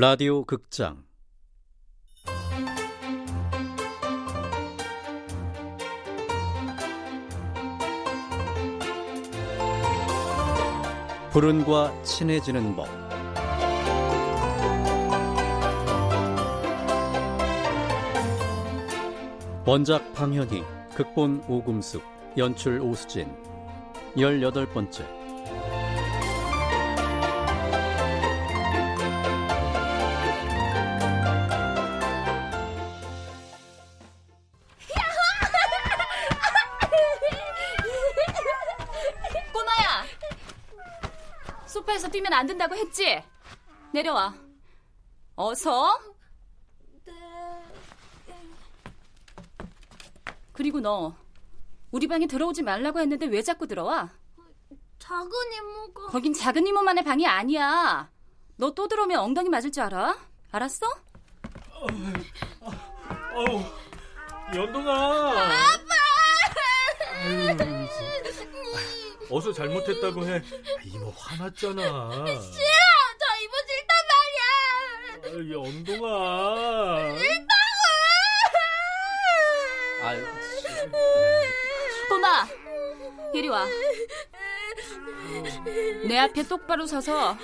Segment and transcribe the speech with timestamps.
[0.00, 1.02] 라디오 극장.
[11.32, 12.86] 불운과 친해지는 법.
[19.66, 20.62] 원작 방현희,
[20.94, 22.04] 극본 오금숙,
[22.36, 23.26] 연출 오수진.
[24.16, 25.17] 열여덟 번째
[42.18, 43.22] 뛰면 안 된다고 했지?
[43.92, 44.34] 내려와.
[45.36, 45.96] 어서.
[50.52, 51.14] 그리고 너
[51.92, 54.10] 우리 방에 들어오지 말라고 했는데 왜 자꾸 들어와?
[54.98, 58.10] 작은 이모가 거긴 작은 이모만의 방이 아니야.
[58.56, 60.18] 너 또 들어오면 엉덩이 맞을 줄 알아?
[60.50, 60.86] 알았어?
[63.34, 63.62] 어우,
[64.56, 64.92] 연동아.
[64.92, 65.88] 아빠.
[69.30, 70.36] 어서 잘못했다고 해.
[70.36, 70.40] 아,
[70.84, 72.10] 이모 화났잖아.
[72.12, 72.34] 싫어
[73.18, 74.42] 저 이모 싫단 말이야
[75.24, 77.18] 아, 연동아.
[80.00, 80.24] 아유,
[82.08, 82.46] 꼬마!
[83.34, 83.66] 이리 와.
[86.06, 87.36] 내 앞에 똑바로 서서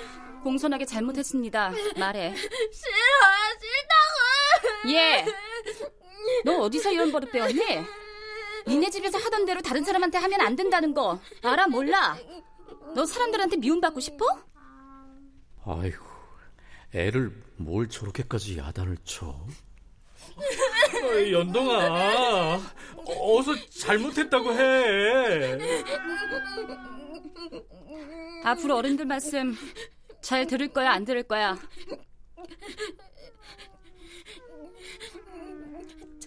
[0.43, 1.71] 공손하게 잘못했습니다.
[1.97, 2.33] 말해.
[2.35, 2.95] 싫어
[3.61, 5.25] 싫다고 예.
[6.45, 7.61] 너 어디서 이런 버릇 배웠니?
[8.67, 12.17] 니네 집에서 하던 대로 다른 사람한테 하면 안 된다는 거 알아 몰라?
[12.95, 14.25] 너 사람들한테 미움받고 싶어?
[15.65, 16.05] 아이고,
[16.93, 19.35] 애를 뭘 저렇게까지 야단을 쳐?
[20.37, 22.59] 아, 연동아.
[23.07, 25.57] 어서 잘못했다고 해.
[28.43, 29.55] 앞으로 어른들 말씀
[30.21, 31.57] 잘 들을 거야 안 들을 거야?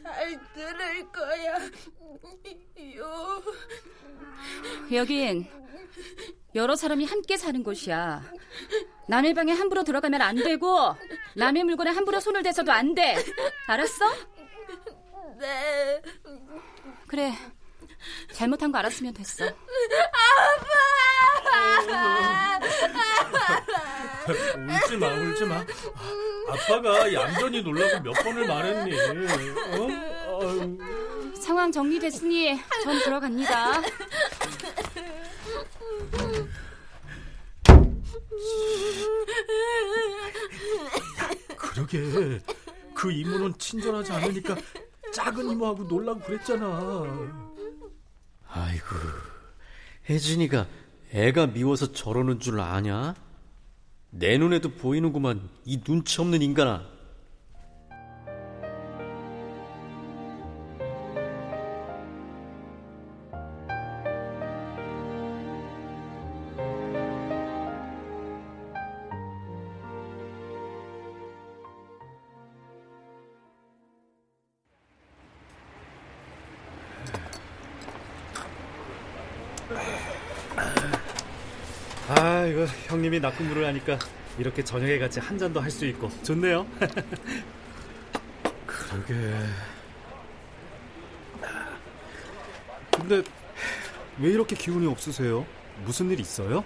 [0.08, 1.56] 잘 들을 거야
[2.96, 3.42] 요
[4.90, 5.46] 여긴
[6.54, 8.22] 여러 사람이 함께 사는 곳이야.
[9.06, 10.94] 남의 방에 함부로 들어가면 안 되고
[11.36, 13.16] 남의 물건에 함부로 손을 대서도 안 돼.
[13.66, 14.06] 알았어?
[15.38, 16.00] 네
[17.06, 17.32] 그래.
[18.32, 19.44] 잘못한 거 알았으면 됐어.
[24.56, 25.64] 울지 마, 울지 마.
[26.48, 28.94] 아빠가 얌전히 놀라고 몇 번을 말했니?
[28.98, 29.88] 어?
[30.40, 30.78] 아유.
[31.40, 33.82] 상황 정리됐으니 전 들어갑니다.
[41.56, 42.40] 그러게.
[42.94, 44.56] 그 이모는 친절하지 않으니까
[45.12, 47.04] 작은 이모하고 놀라고 그랬잖아.
[48.48, 48.86] 아이고,
[50.10, 50.66] 혜진이가
[51.12, 53.14] 애가 미워서 저러는 줄 아냐?
[54.10, 56.72] 내 눈에도 보이는구만, 이 눈치 없는 인간아.
[56.72, 56.97] 아
[83.18, 83.98] 형님이 낙근무를 하니까
[84.38, 86.66] 이렇게 저녁에 같이 한 잔도 할 수 있고 좋네요.
[88.66, 89.14] 그러게.
[92.96, 93.22] 근데
[94.18, 95.46] 왜 이렇게 기운이 없으세요?
[95.84, 96.64] 무슨 일 있어요?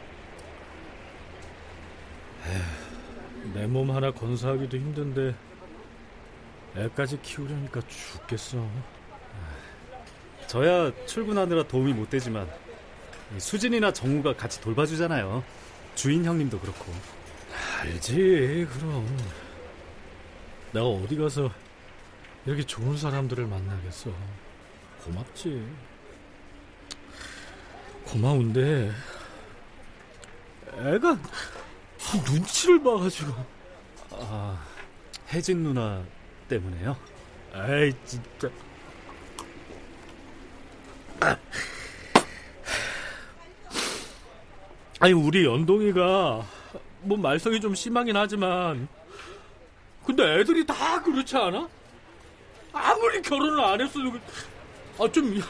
[3.55, 5.35] 내 몸 하나 건사하기도 힘든데
[6.77, 8.67] 애까지 키우려니까 죽겠어.
[10.47, 12.49] 저야 출근하느라 도움이 못 되지만
[13.39, 15.43] 수진이나 정우가 같이 돌봐주잖아요.
[15.95, 16.93] 주인 형님도 그렇고.
[17.81, 19.07] 알지, 그럼.
[20.73, 21.51] 내가 어디 가서
[22.47, 24.11] 이렇게 좋은 사람들을 만나겠어.
[25.05, 25.67] 고맙지.
[28.05, 28.93] 고마운데
[30.75, 31.19] 애가
[32.31, 33.33] 눈치를 봐가지고.
[34.13, 34.65] 아
[35.31, 36.05] 혜진 누나
[36.49, 36.97] 때문에요?
[37.55, 38.51] 에이 진짜.
[45.03, 46.47] 아니 우리 연동이가
[47.01, 48.87] 뭐 말썽이 좀 심하긴 하지만
[50.07, 51.69] 근데 애들이 다 그렇지 않아?
[52.73, 54.13] 아무리 결혼을 안 했어도
[55.01, 55.41] 아 좀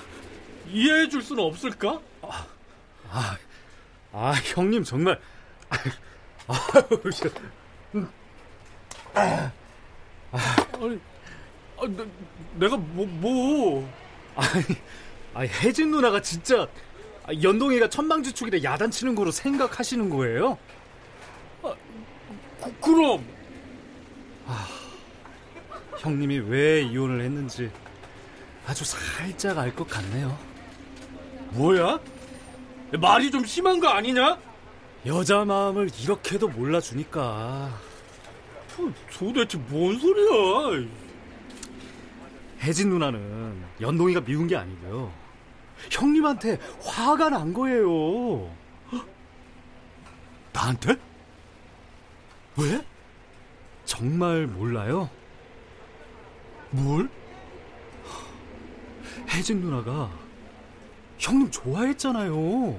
[0.69, 2.01] 이해해 줄 수는 없을까?
[2.23, 3.37] 아,
[4.13, 5.21] 아 형님 정말.
[5.69, 6.55] 아,
[7.15, 7.29] 저-
[10.33, 10.99] 아니,
[11.79, 12.07] 아, 내,
[12.55, 13.93] 내가 뭐 뭐?
[14.35, 14.65] 아니,
[15.35, 16.69] 아니 혜진 누나가 진짜 아,
[17.43, 20.59] 연동이가 천방지축이라 야단치는 거로 생각하시는 거예요?
[21.63, 23.25] 그, 그럼
[24.47, 24.67] 아,
[25.99, 27.71] 형님이 왜 이혼을 했는지
[28.67, 30.37] 아주 살짝 알 것 같네요.
[31.51, 32.01] 뭐야?
[33.01, 34.39] 말이 좀 심한 거 아니냐?
[35.07, 37.77] 여자 마음을 이렇게도 몰라주니까
[38.77, 40.89] 도, 도대체 뭔 소리야?
[42.61, 45.13] 혜진 누나는 연동이가 미운 게 아니고요.
[45.91, 48.51] 형님한테 화가 난 거예요.
[50.53, 50.97] 나한테?
[52.57, 52.85] 왜?
[53.85, 55.09] 정말 몰라요?
[56.71, 57.09] 뭘?
[59.31, 60.11] 혜진 누나가
[61.19, 62.79] 형님 좋아했잖아요.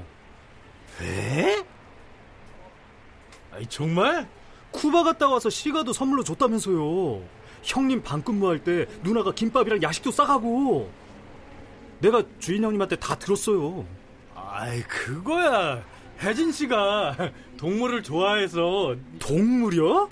[1.02, 1.64] 에?
[3.52, 4.28] 아니 정말?
[4.72, 7.24] 쿠바 갔다 와서 시가도 선물로 줬다면서요.
[7.64, 10.92] 형님 방 근무할 때 누나가 김밥이랑 야식도 싸가고
[12.04, 13.86] 내가 주인 형님한테 다 들었어요.
[14.36, 15.82] 아이 그거야.
[16.20, 17.16] 혜진 씨가
[17.56, 20.10] 동물을 좋아해서 동물이요?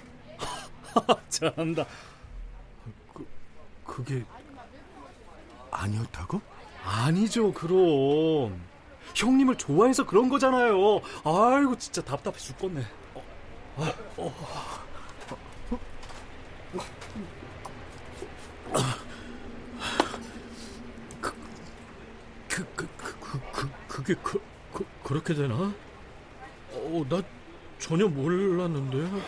[1.28, 1.86] 잘한다.
[3.14, 3.28] 그,
[3.86, 4.24] 그게
[5.70, 6.42] 아니었다고?
[6.82, 8.62] 아니죠, 그럼.
[9.14, 11.02] 형님을 좋아해서 그런 거잖아요.
[11.26, 12.86] 아이고, 진짜 답답해 죽겠네.
[13.76, 14.34] 어, 어.
[22.52, 23.70] 그, 그, 그, 그, 그,
[24.04, 24.42] 그, 그게 그,
[24.74, 25.74] 그, 그렇게 되나?
[26.74, 27.22] 어, 나
[27.80, 29.22] 전혀 몰랐는데.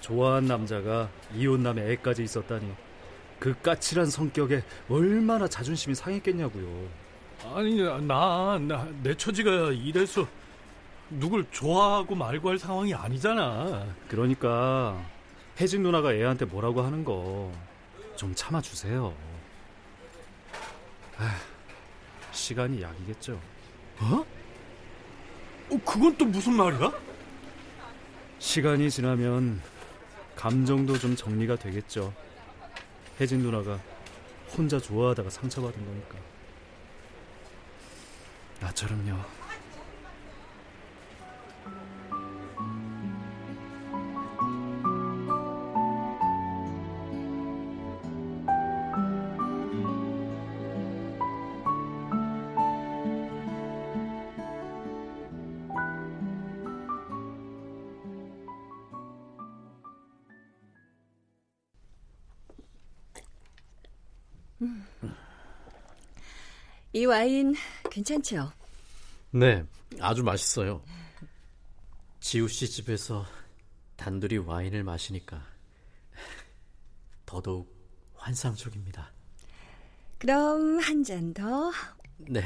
[0.00, 2.72] 좋아한 남자가 이혼남의 애까지 있었다니.
[3.38, 6.88] 그 까칠한 성격에 얼마나 자존심이 상했겠냐고요.
[7.54, 10.26] 아니, 나, 나, 내 처지가 이래서
[11.10, 13.86] 누굴 좋아하고 말고 할 상황이 아니잖아.
[14.08, 15.00] 그러니까
[15.60, 17.72] 혜진 누나가 애한테 뭐라고 하는 거
[18.16, 19.12] 좀 참아주세요.
[21.18, 21.36] 아,
[22.30, 23.40] 시간이 약이겠죠.
[24.02, 24.26] 어?
[25.70, 26.92] 어, 그건 또 무슨 말이야?
[28.38, 29.62] 시간이 지나면
[30.34, 32.12] 감정도 좀 정리가 되겠죠.
[33.20, 33.78] 혜진 누나가
[34.56, 36.16] 혼자 좋아하다가 상처받은 거니까.
[38.60, 39.41] 나처럼요.
[66.92, 67.54] 이 와인
[67.90, 68.52] 괜찮죠?
[69.30, 69.64] 네,
[70.00, 70.84] 아주 맛있어요.
[72.20, 73.24] 지우 씨 집에서
[73.96, 75.42] 단둘이 와인을 마시니까
[77.26, 77.72] 더더욱
[78.14, 79.10] 환상적입니다.
[80.18, 81.72] 그럼 한 잔 더.
[82.18, 82.42] 네.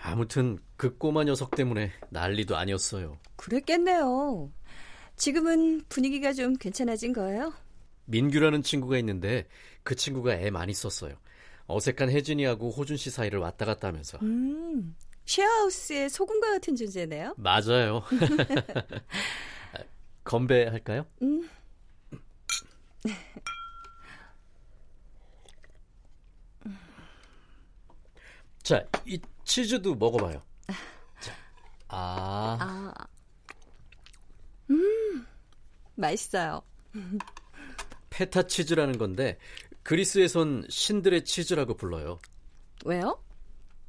[0.00, 3.18] 아무튼 그 꼬마 녀석 때문에 난리도 아니었어요.
[3.36, 4.50] 그랬겠네요.
[5.16, 7.52] 지금은 분위기가 좀 괜찮아진 거예요?
[8.12, 9.48] 민규라는 친구가 있는데
[9.82, 11.14] 그 친구가 애 많이 썼어요.
[11.66, 14.18] 어색한 혜진이하고 호준 씨 사이를 왔다 갔다 하면서.
[14.22, 14.94] 음,
[15.24, 17.34] 쉐어하우스의 소금과 같은 존재네요.
[17.38, 18.02] 맞아요.
[20.24, 21.06] 건배할까요?
[21.22, 21.48] 음.
[28.62, 30.40] 자, 이 치즈도 먹어봐요.
[31.20, 31.32] 자,
[31.88, 32.94] 아, 아,
[34.70, 35.26] 음,
[35.96, 36.62] 맛있어요.
[38.12, 39.38] 페타 치즈라는 건데
[39.82, 42.20] 그리스에선 신들의 치즈라고 불러요.
[42.84, 43.22] 왜요?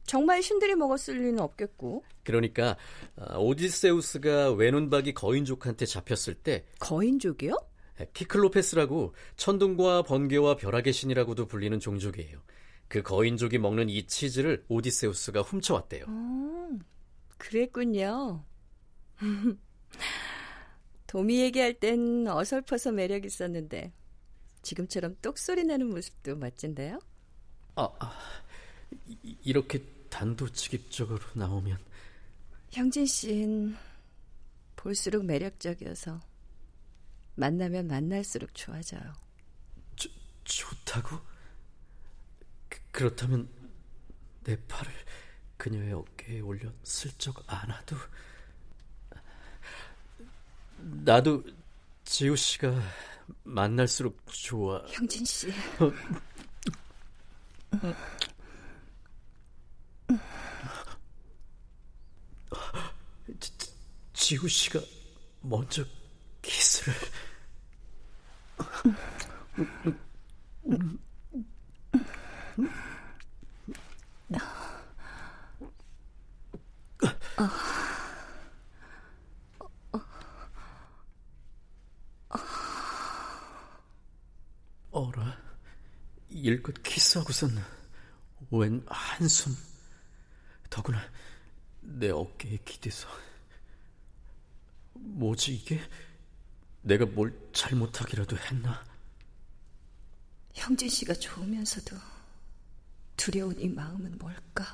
[0.05, 2.03] 정말 신들이 먹었을 리는 없겠고.
[2.23, 2.77] 그러니까
[3.17, 7.55] 아, 오디세우스가 외눈박이 거인족한테 잡혔을 때 거인족이요?
[8.13, 12.39] 키클로페스라고 천둥과 번개와 벼락의 신이라고도 불리는 종족이에요.
[12.87, 16.05] 그 거인족이 먹는 이 치즈를 오디세우스가 훔쳐왔대요.
[16.07, 16.69] 어,
[17.37, 18.43] 그랬군요.
[21.07, 23.93] 도미 얘기할 땐 어설퍼서 매력 있었는데
[24.63, 26.99] 지금처럼 똑소리 나는 모습도 멋진데요.
[27.75, 28.19] 아, 아
[29.07, 31.77] 이, 이렇게 단도직입적으로 나오면
[32.71, 33.75] 형진 씨는
[34.75, 36.19] 볼수록 매력적이어서
[37.35, 39.13] 만나면 만날수록 좋아져요.
[39.95, 40.11] 좋,
[40.43, 41.17] 좋다고?
[42.69, 43.49] 그, 그렇다면
[44.43, 44.91] 내 팔을
[45.57, 47.95] 그녀의 어깨에 올려 슬쩍 안아도
[50.77, 51.43] 나도
[52.03, 52.75] 지우 씨가
[53.43, 54.83] 만날수록 좋아.
[54.87, 55.51] 형진 씨.
[63.39, 63.51] 지,
[64.13, 64.79] 지우 씨가
[65.41, 65.83] 먼저
[66.41, 66.93] 키스를.
[84.91, 85.35] 어라,
[86.29, 87.51] 일껏 키스 하고선
[88.51, 89.55] 웬 한숨.
[90.69, 90.99] 더구나
[91.81, 93.07] 내 어깨에 기대서.
[94.93, 95.79] 뭐지 이게?
[96.81, 98.83] 내가 뭘 잘못하기라도 했나?
[100.53, 101.95] 형진 씨가 좋으면서도
[103.17, 104.65] 두려운 이 마음은 뭘까?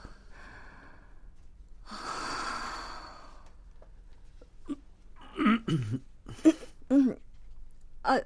[8.03, 8.19] 아,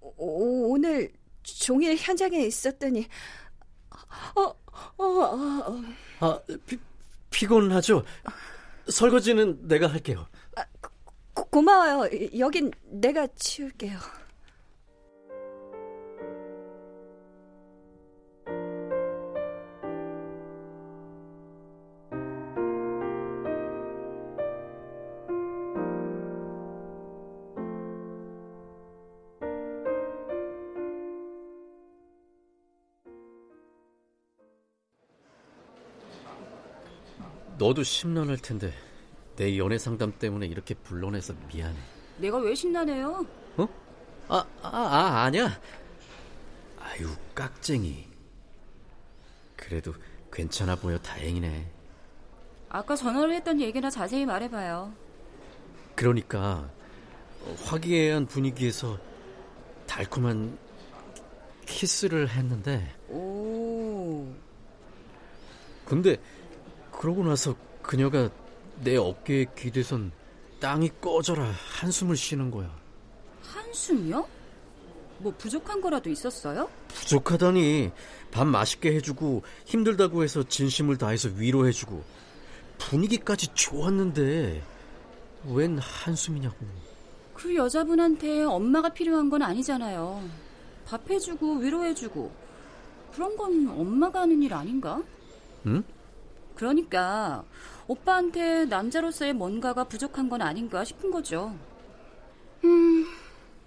[0.00, 3.06] 오, 오늘 종일 현장에 있었더니 어,
[5.02, 5.82] 어, 어, 어.
[6.20, 6.78] 아, 피,
[7.30, 8.04] 피곤하죠?
[8.88, 10.26] 설거지는 내가 할게요.
[10.56, 10.64] 아,
[11.34, 12.08] 고, 고마워요.
[12.38, 13.98] 여긴 내가 치울게요.
[37.62, 38.72] 너도 심란할 텐데
[39.36, 41.78] 내 연애 상담 때문에 이렇게 불러내서 미안해.
[42.18, 43.24] 내가 왜 심란해요?
[43.56, 43.68] 어?
[44.26, 45.60] 아, 아, 아 아니야.
[46.80, 48.08] 아유, 깍쟁이.
[49.54, 49.94] 그래도
[50.32, 51.70] 괜찮아 보여 다행이네.
[52.68, 54.92] 아까 전화를 했던 얘기나 자세히 말해봐요.
[55.94, 56.68] 그러니까
[57.66, 58.98] 화기애애한 분위기에서
[59.86, 60.58] 달콤한
[61.66, 62.92] 키스를 했는데.
[63.08, 64.26] 오.
[65.84, 66.16] 근데
[67.02, 68.30] 그러고 나서 그녀가
[68.84, 70.12] 내 어깨에 기대선
[70.60, 72.72] 땅이 꺼져라 한숨을 쉬는 거야.
[73.42, 74.24] 한숨이요?
[75.18, 76.70] 뭐 부족한 거라도 있었어요?
[76.86, 77.90] 부족하다니
[78.30, 82.04] 밥 맛있게 해주고 힘들다고 해서 진심을 다해서 위로해주고
[82.78, 84.62] 분위기까지 좋았는데
[85.46, 86.56] 웬 한숨이냐고.
[87.34, 90.22] 그 여자분한테 엄마가 필요한 건 아니잖아요.
[90.86, 92.30] 밥 해주고 위로해주고
[93.12, 95.02] 그런 건 엄마가 하는 일 아닌가?
[95.66, 95.82] 응?
[96.54, 97.44] 그러니까
[97.86, 101.54] 오빠한테 남자로서의 뭔가가 부족한 건 아닌가 싶은 거죠.
[102.64, 103.06] 음,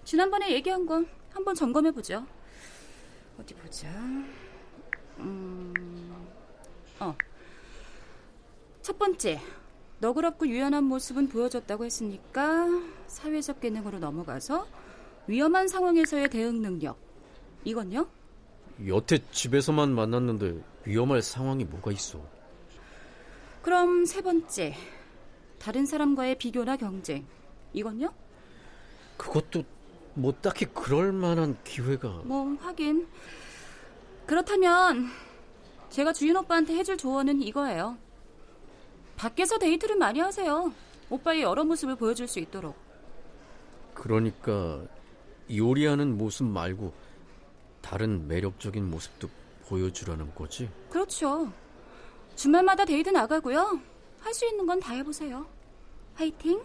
[0.03, 2.25] 지난번에 얘기한 건 한번 점검해 보죠.
[3.39, 3.87] 어디 보자.
[5.19, 5.73] 음,
[6.99, 7.15] 어.
[8.81, 9.41] 첫 번째,
[9.99, 12.67] 너그럽고 유연한 모습은 보여줬다고 했으니까
[13.07, 14.67] 사회적 기능으로 넘어가서
[15.27, 16.97] 위험한 상황에서의 대응 능력.
[17.63, 18.07] 이건요?
[18.87, 22.21] 여태 집에서만 만났는데 위험할 상황이 뭐가 있어?
[23.65, 24.75] 그럼 세 번째,
[25.57, 27.25] 다른 사람과의 비교나 경쟁.
[27.73, 28.13] 이건요?
[29.17, 29.63] 그것도
[30.13, 32.21] 뭐 딱히 그럴 만한 기회가.
[32.25, 33.07] 뭐 하긴.
[34.27, 35.07] 그렇다면
[35.89, 37.97] 제가 주인 오빠한테 해줄 조언은 이거예요.
[39.17, 40.71] 밖에서 데이트를 많이 하세요.
[41.09, 42.75] 오빠의 여러 모습을 보여줄 수 있도록.
[43.95, 44.85] 그러니까
[45.51, 46.93] 요리하는 모습 말고
[47.81, 49.27] 다른 매력적인 모습도
[49.65, 50.69] 보여주라는 거지?
[50.91, 51.51] 그렇죠.
[52.35, 53.79] 주말마다 데이트 나가고요.
[54.19, 55.45] 할 수 있는 건 다 해보세요.
[56.15, 56.61] 화이팅!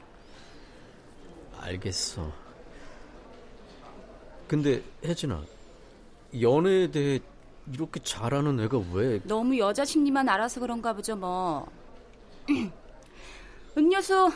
[1.58, 2.30] 알겠어.
[4.48, 5.42] 근데 혜진아,
[6.40, 7.20] 연애에 대해
[7.72, 9.20] 이렇게 잘하는 애가 왜?
[9.24, 11.68] 너무 여자 심리만 알아서 그런가 보죠, 뭐.
[13.76, 14.30] 음료수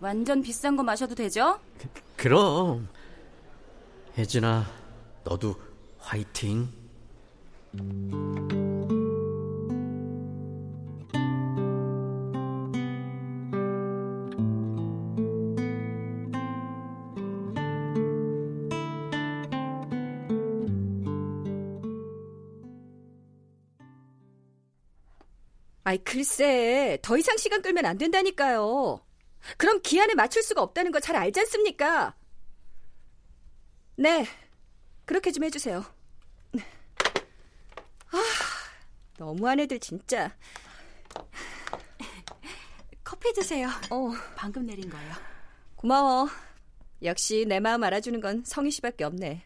[0.00, 1.58] 완전 비싼 거 마셔도 되죠?
[1.78, 2.88] 그, 그럼.
[4.18, 4.66] 혜진아,
[5.24, 5.54] 너도
[5.98, 6.68] 화이팅.
[25.94, 29.00] 아이, 글쎄, 더 이상 시간 끌면 안 된다니까요.
[29.56, 32.16] 그럼 기한에 맞출 수가 없다는 거 잘 알지 않습니까?
[33.96, 34.26] 네,
[35.04, 35.84] 그렇게 좀 해주세요.
[38.10, 38.22] 아,
[39.18, 40.36] 너무한 애들 진짜.
[43.04, 43.68] 커피 드세요.
[43.90, 45.14] 어, 방금 내린 거예요.
[45.76, 46.28] 고마워.
[47.02, 49.44] 역시 내 마음 알아주는 건 성희 씨밖에 없네.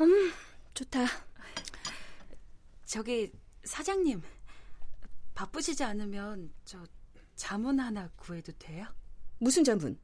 [0.00, 0.32] 음,
[0.74, 1.06] 좋다.
[2.96, 3.30] 저기
[3.64, 4.22] 사장님
[5.34, 6.82] 바쁘시지 않으면 저
[7.34, 8.86] 자문 하나 구해도 돼요?
[9.38, 10.00] 무슨 자문?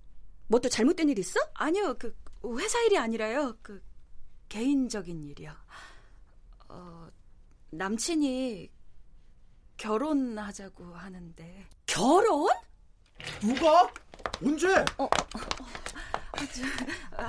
[0.49, 1.41] 뭐 또 잘못된 일 있어?
[1.55, 2.15] 아니요, 그
[2.59, 3.57] 회사 일이 아니라요.
[3.63, 3.83] 그
[4.51, 5.55] 개인적인 일이요.
[6.69, 7.09] 어,
[7.71, 8.71] 남친이
[9.79, 11.67] 결혼하자고 하는데.
[11.87, 12.51] 결혼?
[13.41, 13.91] 누가?
[14.45, 14.69] 언제?
[14.99, 15.09] 어, 어,
[16.33, 16.63] 아직,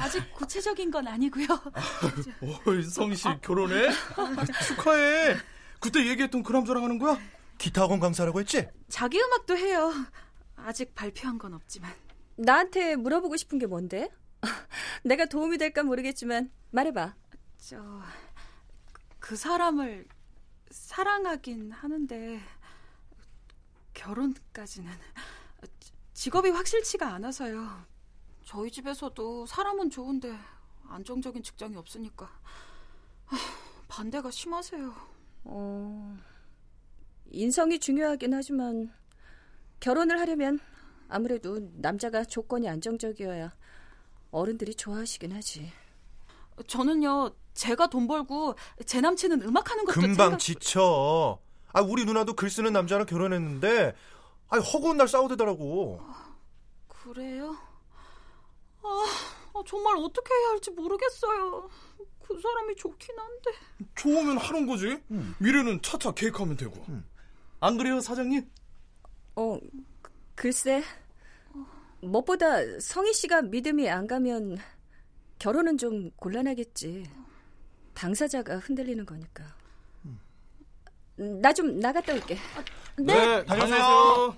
[0.03, 1.45] 아직 구체적인 건 아니고요.
[1.49, 3.89] 어, 성씨 결혼해?
[4.67, 5.37] 축하해.
[5.79, 7.17] 그때 얘기했던 그람저랑 하는 거야?
[7.57, 8.67] 기타 학원 강사라고 했지?
[8.89, 9.93] 자기 음악도 해요.
[10.57, 11.93] 아직 발표한 건 없지만.
[12.35, 14.09] 나한테 물어보고 싶은 게 뭔데?
[15.05, 17.15] 내가 도움이 될까 모르겠지만 말해봐.
[17.57, 18.01] 저,
[19.19, 20.05] 그 사람을
[20.69, 22.41] 사랑하긴 하는데,
[23.93, 24.91] 결혼까지는.
[26.13, 27.85] 직업이 확실치가 않아서요.
[28.53, 30.37] 저희 집에서도 사람은 좋은데,
[30.87, 32.29] 안정적인 직장이 없으니까.
[33.87, 34.93] 반대가 심하세요.
[35.45, 36.17] 어,
[37.31, 38.93] 인성이 중요하긴 하지만,
[39.79, 40.59] 결혼을 하려면
[41.09, 43.51] 아무래도 남자가 조건이 안정적이어야
[44.29, 45.71] 어른들이 좋아하시긴 하지.
[46.67, 48.53] 저는요, 제가 돈 벌고
[48.85, 50.37] 제 남친은 음악하는 것도 금방 생각...
[50.37, 51.39] 지쳐.
[51.73, 53.95] 아, 우리 누나도 글 쓰는 남자랑 결혼했는데,
[54.49, 56.01] 아, 허구한 날 싸우더라고.
[56.87, 57.57] 그래요?
[58.83, 59.05] 아,
[59.53, 61.69] 아, 정말 어떻게 해야 할지 모르겠어요.
[62.21, 63.51] 그 사람이 좋긴 한데.
[63.95, 65.01] 좋으면 하는 거지.
[65.11, 65.35] 음.
[65.39, 66.73] 미래는 차차 계획하면 되고.
[66.89, 67.05] 음.
[67.59, 68.49] 안 그래요, 사장님?
[69.35, 69.57] 어,
[70.35, 70.83] 글쎄.
[72.01, 74.57] 무엇보다 성희 씨가 믿음이 안 가면
[75.39, 77.09] 결혼은 좀 곤란하겠지.
[77.93, 79.43] 당사자가 흔들리는 거니까.
[81.15, 82.35] 나 좀 나갔다 올게.
[82.57, 82.63] 아,
[82.97, 84.35] 네, 네 다녀오세요.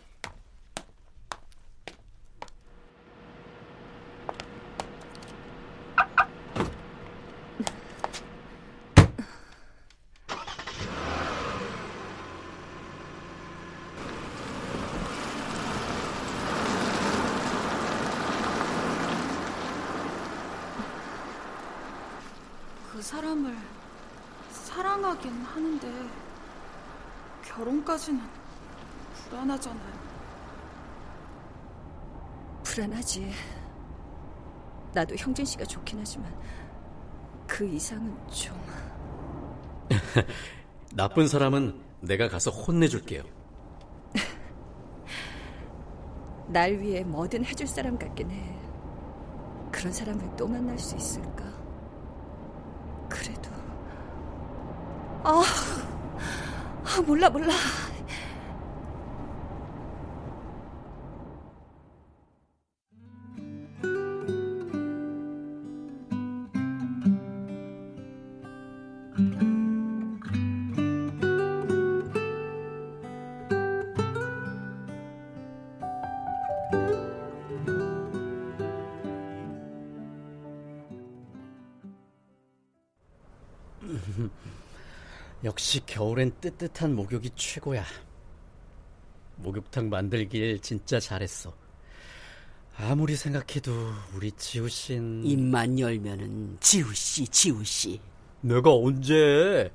[23.02, 23.56] 사람을
[24.52, 26.10] 사랑하긴 하는데
[27.56, 28.22] 결혼까지는
[29.30, 29.96] 불안하잖아요.
[32.64, 33.32] 불안하지.
[34.94, 36.34] 나도 형진 씨가 좋긴 하지만
[37.48, 38.56] 그 이상은 좀.
[40.94, 43.24] 나쁜 사람은 내가 가서 혼내줄게요.
[46.48, 48.60] 날 위해 뭐든 해줄 사람 같긴 해.
[49.72, 51.46] 그런 사람을 또 만날 수 있을까?
[53.10, 53.50] 그래도
[55.24, 55.44] 아, 아
[57.02, 57.54] 몰라 몰라
[85.66, 87.84] 역시 겨울엔 뜨뜻한 목욕이 최고야.
[89.38, 91.52] 목욕탕 만들길 진짜 잘했어.
[92.78, 93.72] 아무리 생각해도
[94.14, 98.00] 우리 지우 씨는 입만 열면은 지우 씨, 지우 씨.
[98.42, 99.72] 내가 언제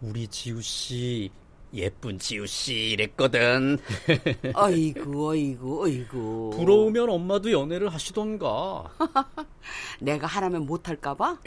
[0.00, 1.30] 우리 지우 씨
[1.74, 3.78] 예쁜 지우 씨 이랬거든.
[4.54, 6.50] 아이고, 아이고, 아이고.
[6.50, 8.84] 부러우면 엄마도 연애를 하시던가.
[10.00, 11.38] 내가 하라면 못할까봐?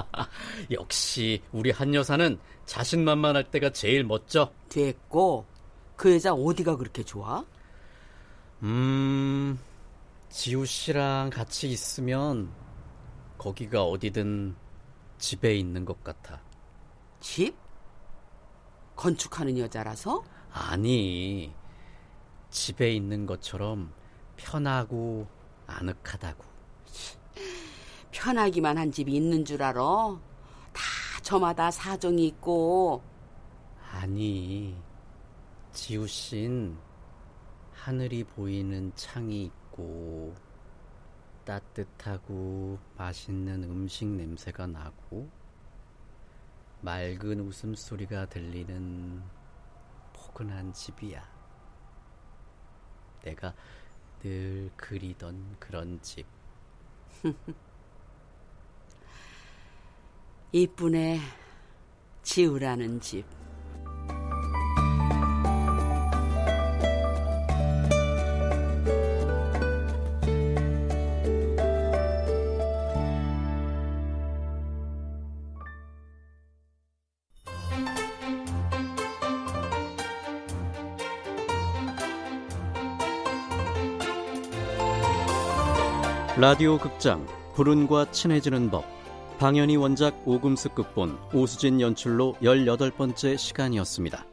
[0.70, 4.50] 역시 우리 한 여사는 자신만만할 때가 제일 멋져.
[4.68, 5.44] 됐고,
[5.96, 7.44] 그 여자 어디가 그렇게 좋아?
[8.62, 9.58] 음,
[10.30, 12.50] 지우 씨랑 같이 있으면
[13.36, 14.54] 거기가 어디든
[15.18, 16.40] 집에 있는 것 같아.
[17.20, 17.61] 집?
[19.02, 20.22] 건축하는 여자라서?
[20.52, 21.52] 아니,
[22.50, 23.92] 집에 있는 것처럼
[24.36, 25.26] 편하고
[25.66, 26.44] 아늑하다고.
[28.12, 29.82] 편하기만 한 집이 있는 줄 알아?
[30.72, 30.82] 다
[31.20, 33.02] 저마다 사정이 있고.
[33.90, 34.76] 아니,
[35.72, 36.78] 지우 신
[37.72, 40.32] 하늘이 보이는 창이 있고,
[41.44, 45.28] 따뜻하고 맛있는 음식 냄새가 나고,
[46.82, 49.22] 맑은 웃음소리가 들리는
[50.12, 51.22] 포근한 집이야.
[53.22, 53.54] 내가
[54.20, 56.26] 늘 그리던 그런 집.
[60.50, 61.20] 이쁘네.
[62.22, 63.41] 지우라는 집.
[86.42, 87.24] 라디오 극장
[87.54, 88.84] 불운과 친해지는 법
[89.38, 94.26] 방연희 원작 오금숙 극본 오수진 연출로 18번째 시간이었습니다.